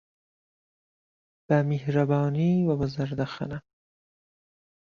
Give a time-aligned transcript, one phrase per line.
[1.49, 3.61] به میهرهبانی و به زهردهخهنه